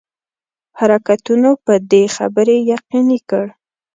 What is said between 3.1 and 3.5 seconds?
کړ.